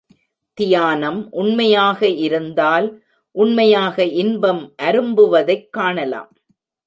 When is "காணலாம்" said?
5.69-6.31